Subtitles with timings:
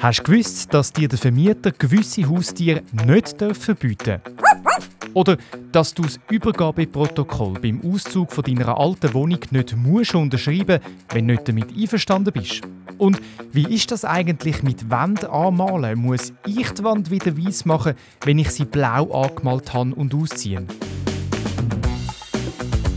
[0.00, 4.88] Hast du gewusst, dass dir der Vermieter gewisse Haustiere nicht verbieten darf?
[5.14, 5.36] Oder
[5.70, 10.80] dass du das Übergabeprotokoll beim Auszug von deiner alten Wohnung nicht musst unterschreiben
[11.10, 12.62] wenn du nicht damit einverstanden bist?
[12.98, 13.20] Und
[13.52, 15.98] wie ist das eigentlich mit Wand anmalen?
[15.98, 20.66] Muss ich die Wand wieder weiß machen, wenn ich sie blau angemalt habe und ausziehen?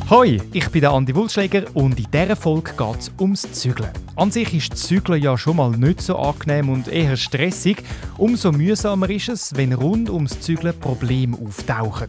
[0.10, 3.92] Hoi, ich bin der Andi Wulschläger und in dieser Folge geht es ums Zügeln.
[4.16, 7.84] An sich ist Zügeln ja schon mal nicht so angenehm und eher stressig.
[8.18, 12.08] Umso mühsamer ist es, wenn rund ums Zügeln Probleme auftauchen.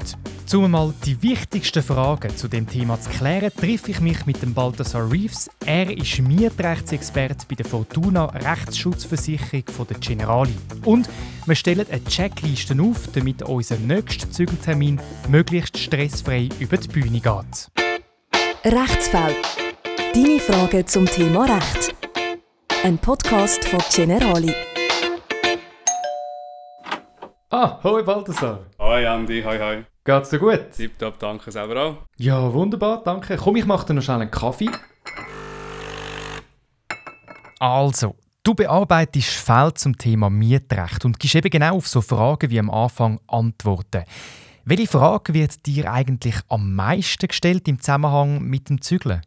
[0.55, 4.55] Um mal die wichtigsten Fragen zu dem Thema zu klären, treffe ich mich mit dem
[4.55, 5.51] Balthasar Reeves.
[5.67, 10.55] Er ist Mietrechtsexperte bei der Fortuna Rechtsschutzversicherung von der Generali.
[10.85, 11.11] Und
[11.47, 17.88] wir stellen eine Checkliste auf, damit unser nächster Zügeltermin möglichst stressfrei über die Bühne geht.
[18.65, 19.37] Rechtsfall.
[20.13, 21.95] Deine Fragen zum Thema Recht.
[22.83, 24.53] Ein Podcast von Generali.
[27.51, 28.67] Ah, hoi Balthasar.
[28.81, 29.85] Hoi Andi, hoi hoi.
[30.05, 30.73] Geht's dir gut?
[30.77, 31.97] Tipptopp, danke selber auch.
[32.17, 33.37] Ja, wunderbar, danke.
[33.37, 34.71] Komm, ich mache dir noch schnell einen Kaffee.
[37.61, 42.59] Also, du bearbeitest Fälle zum Thema Mietrecht und gibst eben genau auf so Fragen wie
[42.59, 44.05] am Anfang Antworten.
[44.71, 49.23] Welche Frage wird dir eigentlich am meisten gestellt im Zusammenhang mit dem Zügeln?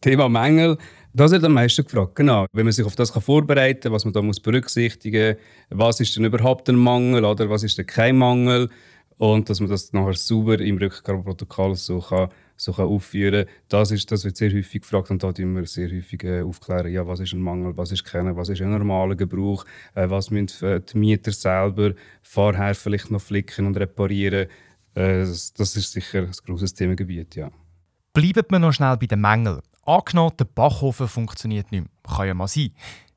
[0.00, 0.78] Thema Mängel,
[1.12, 2.14] das wird am meisten gefragt.
[2.14, 2.46] Genau.
[2.52, 5.34] Wenn man sich auf das vorbereiten kann, was man da muss berücksichtigen
[5.70, 8.70] muss, was ist denn überhaupt ein Mangel oder was ist denn kein Mangel
[9.18, 13.54] und dass man das nachher sauber im Rückgabeprotokoll so kann so kann aufführen kann.
[13.68, 16.92] Das, ist, das wird sehr häufig gefragt und da tun wir sehr häufig äh, aufklären,
[16.92, 20.30] ja, was ist ein Mangel, was ist keiner, was ist ein normaler Gebrauch, äh, was
[20.30, 24.48] müssen äh, die Mieter selber vorher vielleicht noch flicken und reparieren.
[24.94, 27.50] Äh, das, das, ist sicher ein grosses Themengebiet, ja.
[28.12, 29.60] Bleiben wir noch schnell bei den Mängeln.
[29.84, 32.16] Angenommen, der Backofen funktioniert nicht mehr.
[32.16, 32.70] Kann ja mal sein.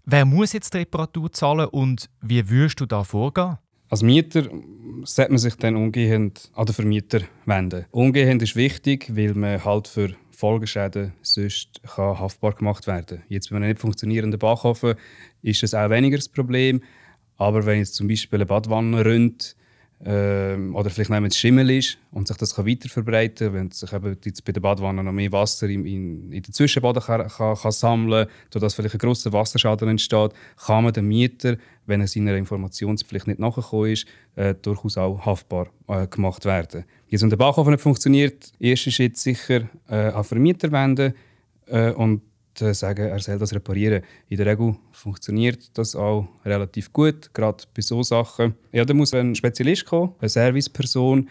[0.05, 3.57] Wer muss jetzt die Reparatur zahlen und wie würdest du da vorgehen?
[3.89, 4.49] Als Mieter
[5.07, 7.85] sollte man sich dann umgehend an den Vermieter wenden.
[7.91, 13.55] Umgehend ist wichtig, weil man halt für Folgeschäden sonst kann haftbar gemacht werden Jetzt bei
[13.55, 14.95] einem nicht funktionierenden Backofen
[15.41, 16.81] ist das auch weniger das Problem.
[17.37, 19.55] Aber wenn jetzt zum Beispiel eine Badwanne rinnt,
[20.05, 24.15] ähm, oder vielleicht noch Schimmel ist und sich das kann weiter verbreiten wenn sich eben
[24.23, 27.71] jetzt bei der Badwanne noch mehr Wasser in, in, in den Zwischenboden kann, kann, kann
[27.71, 30.33] sammeln kann, vielleicht ein grosser Wasserschaden entsteht,
[30.65, 31.57] kann man den Mieter,
[31.87, 34.05] wenn er seiner Informationspflicht nicht nachgekommen ist,
[34.35, 36.85] äh, durchaus auch haftbar äh, gemacht werden.
[37.07, 41.13] Jetzt, wenn der Backofen nicht funktioniert, erster Schritt sicher äh, an Vermieter wenden
[41.65, 42.21] äh, und
[42.61, 44.03] äh, sagen, er soll das reparieren.
[44.29, 48.55] In der Regel funktioniert das auch relativ gut, gerade bei so Sachen.
[48.71, 51.29] Ja, da muss ein Spezialist kommen, eine Serviceperson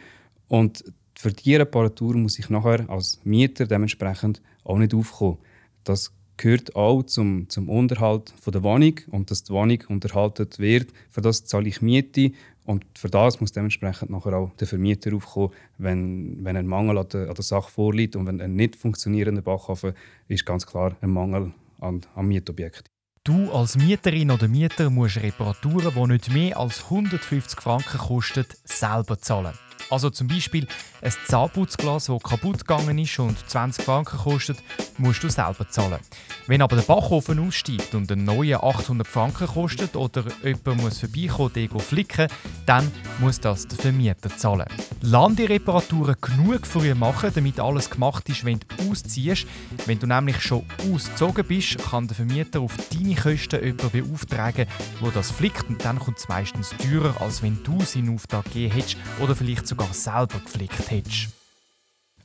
[0.49, 0.85] und
[1.19, 5.39] für die Reparatur muss ich nachher als Mieter dementsprechend auch nicht aufkommen.
[5.85, 10.93] Das gehört auch zum, zum Unterhalt von der Wohnung und dass die Wohnung unterhalten wird.
[11.11, 12.33] Für das zahle ich Miete
[12.65, 17.09] und für das muss dementsprechend nachher auch der Vermieter aufkommen, wenn, wenn ein Mangel an
[17.09, 18.17] der, an der Sache vorliegt.
[18.17, 19.95] Und wenn ein nicht funktionierender Backofen
[20.29, 22.91] ist ganz klar ein Mangel an, am Mietobjekt.
[23.23, 29.19] Du als Mieterin oder Mieter musst Reparaturen, die nicht mehr als 150 Franken kosten, selber
[29.19, 29.55] zahlen.
[29.91, 30.67] Also zum Beispiel
[31.03, 34.59] ein Zahnputzglas, das kaputt gegangen ist und 20 Franken kostet,
[34.99, 36.01] musst du selber zahlen.
[36.47, 41.53] Wenn aber der Backofen aussteigt und ein neuer 800 Franken kostet oder jemand muss vorbeikommen,
[41.53, 42.29] den flicken,
[42.67, 44.67] dann muss das der Vermieter zahlen.
[45.03, 49.47] Lass die Reparaturen genug früh machen, damit alles gemacht ist, wenn du ausziehst.
[49.87, 54.67] Wenn du nämlich schon ausgezogen bist, kann der Vermieter auf deine Kosten jemanden beauftragen,
[55.03, 58.75] der das flickt und dann kommt es meistens teurer, als wenn du seinen Auftrag gegeben
[58.75, 61.36] hättest oder vielleicht sogar selber geflickt hättest.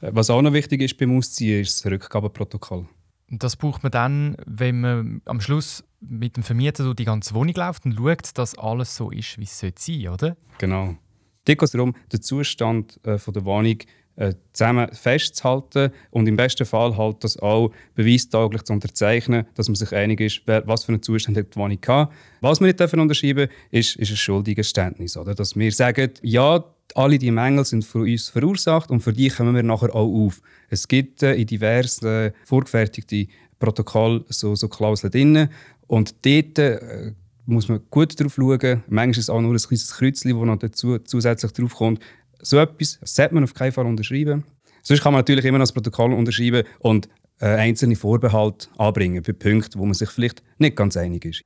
[0.01, 2.88] Was auch noch wichtig ist beim Ausziehen, ist das Rückgabeprotokoll.
[3.29, 7.53] Das braucht man dann, wenn man am Schluss mit dem Vermieter durch die ganze Wohnung
[7.56, 10.38] läuft und schaut, dass alles so ist, wie es sein sollte, oder?
[10.57, 10.97] Genau.
[11.45, 13.78] Dort geht es darum, den Zustand äh, von der Wohnung
[14.17, 19.75] äh, zusammen festzuhalten und im besten Fall halt das auch beweistaglich zu unterzeichnen, dass man
[19.75, 22.12] sich einig ist, wer, was für einen Zustand hat die Wohnung hat.
[22.41, 25.15] Was wir nicht dürfen unterschreiben ist, ist ein Schuldigenständnis.
[25.15, 25.33] Oder?
[25.33, 26.63] Dass wir sagen, ja,
[26.97, 30.41] alle die Mängel sind von uns verursacht und für die kommen wir nachher auch auf.
[30.69, 33.27] Es gibt äh, in diversen äh, vorgefertigten
[33.59, 35.49] Protokollen so, so Klauseln drin
[35.88, 37.13] und dort äh,
[37.45, 38.83] muss man gut darauf schauen.
[38.88, 41.99] Manchmal ist es auch nur ein kleines Kreuzchen, das noch dazu zusätzlich drauf kommt.
[42.41, 44.43] So etwas sollte man auf keinen Fall unterschreiben.
[44.81, 47.07] Sonst kann man natürlich immer noch das Protokoll unterschreiben und
[47.39, 51.43] äh, einzelne Vorbehalte anbringen bei Punkten, wo man sich vielleicht nicht ganz einig ist.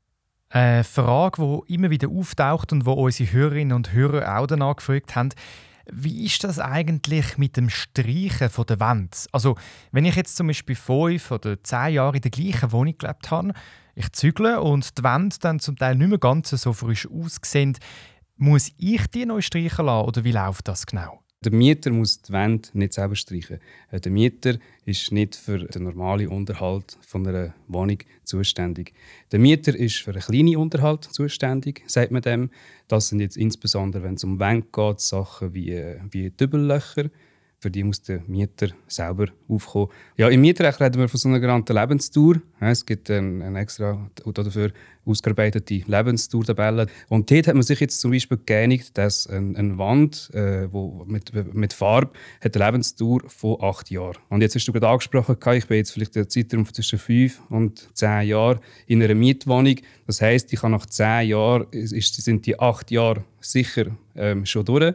[0.50, 5.16] Eine Frage, die immer wieder auftaucht und wo unsere Hörerinnen und Hörer auch danach gefragt
[5.16, 5.30] haben,
[5.92, 9.28] wie ist das eigentlich mit dem Streichen der Wand?
[9.32, 9.56] Also,
[9.92, 13.54] wenn ich jetzt zum Beispiel fünf oder zehn Jahre in der gleichen Wohnung gelebt habe,
[13.96, 17.78] ich zügle und die Wände dann zum Teil nicht mehr ganz so frisch aussehen,
[18.38, 21.25] muss ich die neu streichen lassen oder wie läuft das genau?
[21.44, 23.60] Der Mieter muss die Wände nicht selber streichen.
[23.92, 28.94] Äh, der Mieter ist nicht für den normalen Unterhalt von einer Wohnung zuständig.
[29.32, 32.50] Der Mieter ist für einen kleinen Unterhalt zuständig, sagt man dem.
[32.88, 37.10] Das sind jetzt insbesondere, wenn es um Wände geht, Sachen wie, äh, wie Dübellöcher,
[37.66, 39.88] für die muss der Mieter selber aufkommen.
[40.18, 42.40] Ja, Im Mietrecht reden wir von so einer genannten Lebenstour.
[42.60, 44.70] Es gibt eine extra dafür
[45.04, 46.86] ausgearbeitete Lebenstour-Tabelle.
[47.10, 51.32] Und dort hat man sich jetzt zum Beispiel geeinigt, dass eine Wand äh, wo mit,
[51.56, 54.18] mit Farbe hat eine Lebenstour von acht Jahren.
[54.30, 57.90] Und jetzt hast du gerade angesprochen, ich bin jetzt vielleicht der Zeitraum zwischen fünf und
[57.96, 59.78] zehn Jahren in einer Mietwohnung.
[60.06, 64.66] Das heißt, ich kann nach zehn Jahren ist, sind die acht Jahre sicher ähm, schon
[64.66, 64.94] durch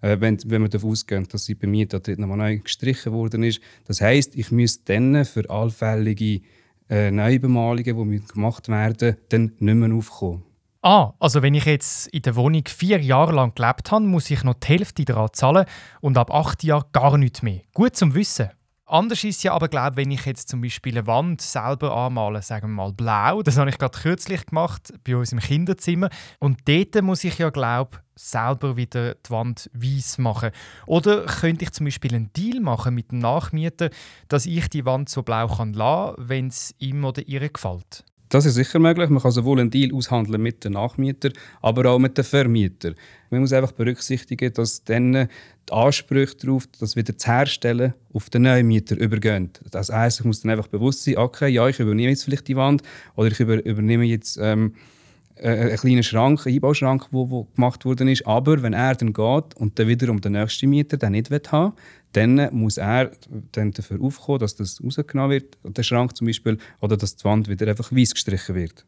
[0.00, 3.60] wenn, wenn wir davon ausgehen, dass sie bei mir da nochmal neu gestrichen worden ist.
[3.86, 6.40] Das heisst, ich müsste dann für allfällige
[6.88, 10.44] äh, Neubemalungen, die gemacht werden, dann nicht mehr aufkommen.
[10.80, 14.44] Ah, also wenn ich jetzt in der Wohnung vier Jahre lang gelebt habe, muss ich
[14.44, 15.64] noch die Hälfte daran zahlen
[16.00, 17.62] und ab acht Jahren gar nichts mehr.
[17.74, 18.50] Gut zum Wissen.
[18.90, 22.70] Anders ist ja aber, glaube wenn ich jetzt zum Beispiel eine Wand selber anmale, sagen
[22.70, 26.08] wir mal blau, das habe ich gerade kürzlich gemacht bei uns im Kinderzimmer
[26.38, 30.52] und dort muss ich ja, glaube selber wieder die Wand weiß machen.
[30.86, 33.90] Oder könnte ich zum Beispiel einen Deal machen mit dem Nachmieter,
[34.28, 38.04] dass ich die Wand so blau kann lassen, wenn es ihm oder ihr gefällt?
[38.28, 39.08] Das ist sicher möglich.
[39.08, 41.30] Man kann sowohl einen Deal aushandeln mit den Nachmieter,
[41.62, 42.92] aber auch mit den Vermieter.
[43.30, 48.42] Man muss einfach berücksichtigen, dass dann die Ansprüche darauf, das wieder zu herstellen, auf den
[48.42, 49.50] neuen Mieter übergehen.
[49.70, 52.56] Das heisst, ich muss dann einfach bewusst sein, okay, ja, ich übernehme jetzt vielleicht die
[52.56, 52.82] Wand
[53.16, 54.74] oder ich über, übernehme jetzt ähm,
[55.40, 58.26] äh, einen kleinen Schrank, einen Einbauschrank, der gemacht worden ist.
[58.26, 61.72] Aber wenn er dann geht und dann wiederum der nächste Mieter den nicht haben
[62.12, 63.10] dann muss er
[63.52, 67.48] dann dafür aufkommen, dass das rausgenommen wird, der Schrank zum Beispiel, oder dass die Wand
[67.48, 68.84] wieder einfach weiß gestrichen wird.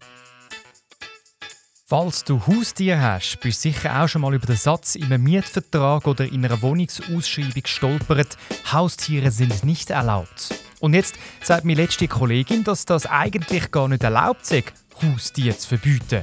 [1.87, 5.25] Falls du Haustier hast, bist du sicher auch schon mal über den Satz in einem
[5.25, 8.39] Mietvertrag oder in einer Wohnungsausschreibung gestolpert,
[8.71, 10.55] Haustiere sind nicht erlaubt.
[10.79, 15.69] Und jetzt sagt mir letzte Kollegin, dass das eigentlich gar nicht erlaubt ist, Haustiere zu
[15.69, 16.23] verbieten.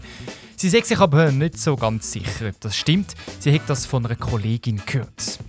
[0.55, 3.13] Sie sagt sich aber nicht so ganz sicher, ob das stimmt.
[3.39, 5.39] Sie hat das von einer Kollegin gehört.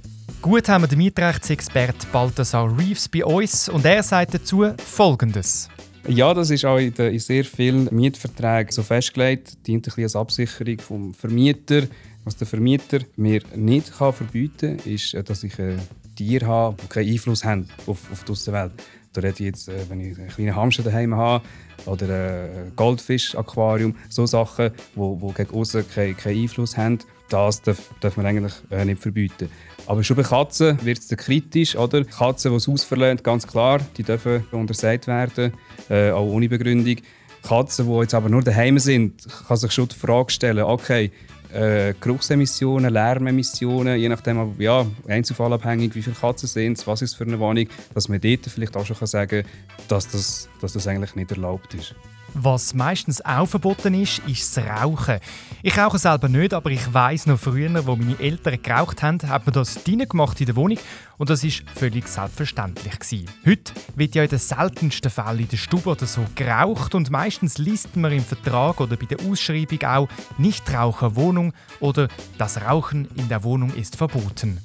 [0.42, 5.68] Gut haben wir den Mietrechtsexpert Balthasar Reeves bei uns und er sagt dazu Folgendes.
[6.06, 9.66] Ja, das ist auch in, sehr vielen Mietverträgen so festgelegt.
[9.66, 11.82] Dient ein bisschen als Absicherung vom Vermieter.
[12.24, 15.80] Was der Vermieter mir nicht kann verbieten kann, ist, äh, dass ich ein
[16.16, 18.72] Tier habe, die keinen Einfluss haben auf, auf die Außenwelt.
[19.12, 21.44] Da rede ich jetzt, äh, wenn ich einen kleinen Hamster daheim habe
[21.86, 27.78] oder ein Goldfisch-Aquarium, so Sachen, die, die gegen außen keinen, keinen Einfluss haben, das darf,
[28.00, 29.50] darf man eigentlich äh, nicht verbieten.
[29.86, 31.76] Aber schon bei Katzen wird es kritisch.
[31.76, 32.04] Oder?
[32.04, 35.52] Katzen, die das Haus ganz klar, die dürfen untersagt werden,
[35.88, 36.96] äh, auch ohne Begründung.
[37.42, 41.10] Katzen, die jetzt aber nur daheim sind, kann sich schon die Frage stellen, okay,
[41.52, 47.24] äh, Geruchsemissionen, Lärmemissionen, je nachdem, ja, einzelfallabhängig, wie viele Katzen sind was ist es für
[47.24, 49.50] eine Wohnung, dass man dort vielleicht auch schon sagen kann,
[49.88, 51.94] dass das, dass das eigentlich nicht erlaubt ist.
[52.40, 55.18] Was meistens auch verboten ist, ist das Rauchen.
[55.60, 59.44] Ich rauche selber nicht, aber ich weiß noch früher, wo meine Eltern geraucht haben, hat
[59.44, 60.78] man das drinnen gemacht in der Wohnung
[61.16, 63.28] und das ist völlig selbstverständlich gewesen.
[63.44, 67.58] Heute wird ja in den seltensten Fällen in der Stube oder so geraucht und meistens
[67.58, 70.08] liest man im Vertrag oder bei der Ausschreibung auch
[70.38, 72.06] Nichtraucher Wohnung oder
[72.38, 74.60] das Rauchen in der Wohnung ist verboten.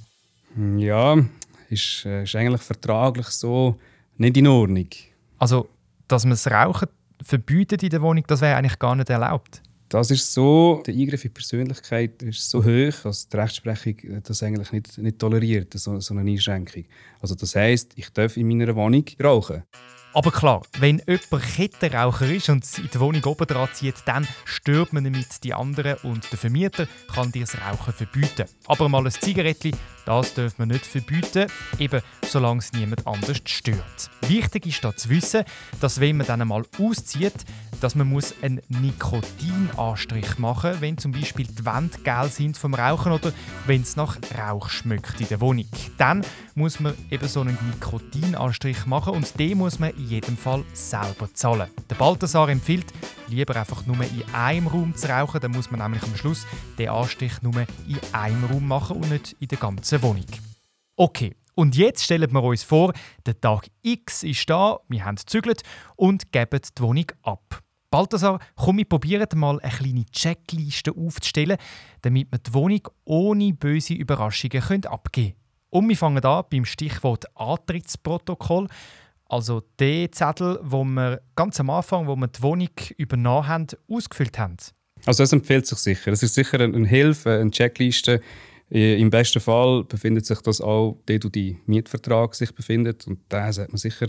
[0.78, 1.18] Ja,
[1.70, 3.80] ist, äh, ist eigentlich vertraglich so
[4.18, 4.90] nicht in Ordnung.
[5.40, 5.70] Also,
[6.08, 6.88] dass man das Rauchen
[7.24, 9.62] verbietet in der Wohnung, das wäre eigentlich gar nicht erlaubt.
[9.90, 14.42] Das ist so, der Eingriff in die Persönlichkeit ist so hoch, dass die Rechtsprechung das
[14.42, 16.86] eigentlich nicht, nicht toleriert, so, so eine Einschränkung.
[17.22, 19.64] Also das heißt, ich darf in meiner Wohnung rauchen.
[20.16, 24.94] Aber klar, wenn jemand Kettenraucher ist und in die Wohnung oben dran zieht, dann stört
[24.94, 28.46] man damit die anderen und der Vermieter kann dir das Rauchen verbieten.
[28.68, 29.76] Aber mal ein Zigarettchen,
[30.06, 31.48] das darf man nicht verbieten,
[31.80, 34.10] eben solange es niemand anders stört.
[34.28, 35.44] Wichtig ist da zu wissen,
[35.80, 37.34] dass wenn man dann einmal auszieht,
[37.84, 42.74] dass man muss einen Nikotinanstrich machen muss, wenn zum Beispiel die Wände gel sind vom
[42.74, 43.34] Rauchen oder
[43.66, 45.66] wenn es nach Rauch schmeckt in der Wohnung.
[45.98, 46.26] Dann
[46.56, 51.28] muss man eben so einen Nikotinanstrich machen und den muss man in jedem Fall selber
[51.34, 51.70] zahlen.
[51.90, 52.86] Der Balthasar empfiehlt,
[53.28, 56.48] lieber einfach nur in einem Raum zu rauchen, dann muss man nämlich am Schluss
[56.80, 60.26] den Anstrich nur in einem Raum machen und nicht in der ganzen Wohnung.
[60.96, 62.94] Okay, und jetzt stellen wir uns vor,
[63.26, 65.64] der Tag X ist da, wir haben gezügelt
[65.98, 67.63] und geben die Wohnung ab.
[67.94, 71.58] Balthasar, komm, wir probieren mal eine kleine Checkliste aufzustellen,
[72.02, 75.36] damit wir die Wohnung ohne böse Überraschungen abgeben können.
[75.70, 78.68] Und wir fangen an beim Stichwort Antrittsprotokoll.
[79.30, 84.40] also der Zettel, wo wir ganz am Anfang, wo wir die Wohnung übernommen haben, ausgefüllt
[84.40, 84.58] haben.
[85.06, 86.14] Also das empfiehlt sich sicher.
[86.14, 88.22] Es ist sicher eine Hilfe, eine Checkliste.
[88.72, 93.06] Im besten Fall befindet sich das auch dort, wo die Mietvertrag sich befindet.
[93.06, 94.08] Und da sollte man sicher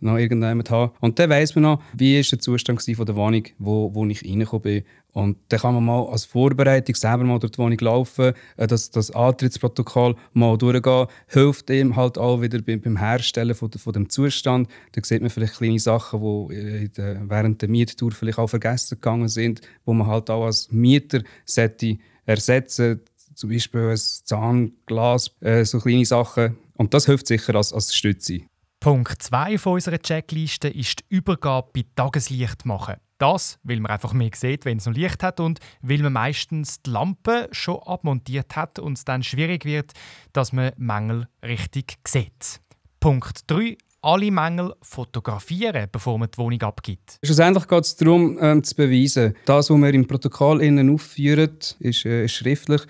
[0.00, 0.92] noch irgendjemand haben.
[1.00, 4.24] Und dann weiss man noch, wie ist der Zustand von der Wohnung, wo, wo ich
[4.24, 4.84] reingekommen bin.
[5.12, 8.90] Und dann kann man mal als Vorbereitung selber mal durch die Wohnung laufen, äh, das,
[8.90, 14.68] das Antrittsprotokoll mal durchgehen, hilft ihm halt auch wieder beim Herstellen von, von dem Zustand.
[14.92, 18.96] Da sieht man vielleicht kleine Sachen, die äh, der, während der Miettour vielleicht auch vergessen
[18.96, 23.00] gegangen sind, wo man halt auch als Mieter sollte ersetzen
[23.34, 26.56] zum Beispiel ein Zahnglas, äh, so kleine Sachen.
[26.76, 28.42] Und das hilft sicher als, als Stütze.
[28.84, 32.96] Punkt 2 unserer Checkliste ist die Übergabe bei Tageslicht machen.
[33.16, 36.82] Das, weil man einfach mehr sieht, wenn es noch Licht hat und weil man meistens
[36.82, 39.92] die Lampe schon abmontiert hat und es dann schwierig wird,
[40.34, 42.60] dass man Mängel richtig sieht.
[43.00, 47.16] Punkt 3 alle Mängel fotografieren, bevor man die Wohnung abgibt.
[47.24, 49.34] Schlussendlich geht es darum, ähm, zu beweisen.
[49.46, 52.82] Das, was wir im Protokoll innen aufführen, ist, äh, ist schriftlich.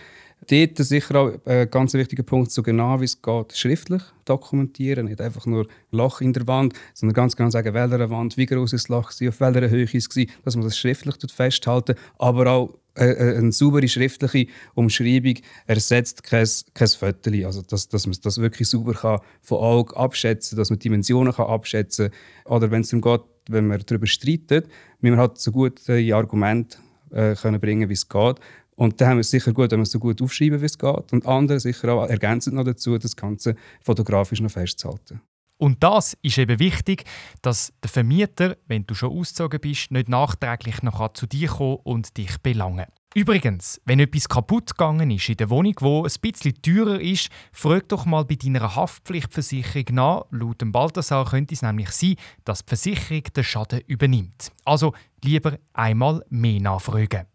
[0.50, 5.06] Dort sicher auch ein äh, ganz wichtiger Punkt, so genau wie es geht, schriftlich dokumentieren.
[5.06, 8.72] Nicht einfach nur Loch in der Wand, sondern ganz genau sagen, welcher Wand, wie groß
[8.72, 12.50] ist das Loch war, auf welcher Höhe es war, dass man das schriftlich festhalten aber
[12.50, 15.34] auch äh, äh, eine saubere schriftliche Umschreibung
[15.66, 17.44] ersetzt kein, kein.
[17.44, 21.46] Also, dass, dass man das wirklich sauber kann, von Auge abschätzen dass man Dimensionen kann
[21.46, 22.52] abschätzen kann.
[22.52, 24.68] Oder wenn es darum geht, wenn man darüber streitet,
[25.00, 26.78] müssen wir halt so gute Argumente
[27.10, 28.36] äh, können bringen wie es geht.
[28.76, 30.78] Und da haben wir es sicher gut, wenn wir es so gut aufschreiben, wie es
[30.78, 31.12] geht.
[31.12, 35.20] Und andere sicher auch ergänzend noch dazu, das Ganze fotografisch noch festzuhalten.
[35.56, 37.04] Und das ist eben wichtig,
[37.40, 42.16] dass der Vermieter, wenn du schon ausgezogen bist, nicht nachträglich noch zu dir kommen und
[42.16, 42.86] dich belangen.
[43.14, 47.88] Übrigens, wenn etwas kaputt gegangen ist in der Wohnung, wo ein bisschen teurer ist, frag
[47.88, 50.24] doch mal bei deiner Haftpflichtversicherung nach.
[50.30, 54.50] Laut dem Balthasar könnte es nämlich sein, dass die Versicherung den Schaden übernimmt.
[54.64, 57.26] Also lieber einmal mehr nachfragen.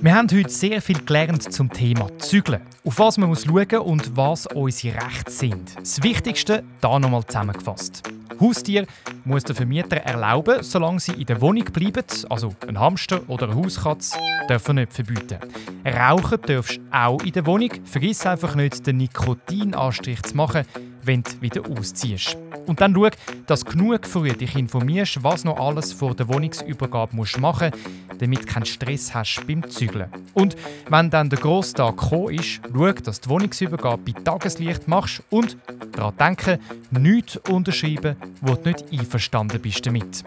[0.00, 2.60] Wir haben heute sehr viel gelernt zum Thema Zügeln.
[2.84, 5.74] Auf was man muss schauen und was unsere Rechte sind.
[5.76, 8.08] Das Wichtigste hier nochmal zusammengefasst.
[8.38, 8.86] Haustier
[9.24, 12.04] muss der Vermieter erlauben, solange sie in der Wohnung bleiben.
[12.28, 15.38] Also ein Hamster oder eine Hauskatze dürfen nicht verbieten.
[15.84, 17.70] Rauchen darfst auch in der Wohnung.
[17.84, 20.64] Vergiss einfach nicht, den Nikotinanstrich zu machen,
[21.02, 22.36] wenn du wieder ausziehst.
[22.68, 23.08] Und dann schau,
[23.46, 28.20] dass du genug früh dich informierst, was noch alles vor der Wohnungsübergabe musst machen musst,
[28.20, 30.10] damit du keinen Stress hast beim Zügeln.
[30.34, 30.54] Und
[30.90, 35.56] wenn dann der Grosstag gekommen ist, schau, dass die Wohnungsübergabe bei Tageslicht machst und
[35.92, 36.58] daran denken,
[36.90, 40.22] nichts unterschreiben, wo du nicht einverstanden bist damit.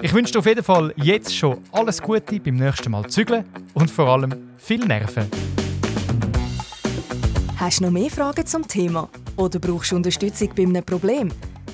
[0.00, 3.44] Ich wünsche dir auf jeden Fall jetzt schon alles Gute beim nächsten Mal zügeln
[3.74, 5.26] und vor allem viel Nerven.
[7.56, 9.08] Hast du noch mehr Fragen zum Thema?
[9.36, 11.30] Oder brauchst du Unterstützung bei einem Problem?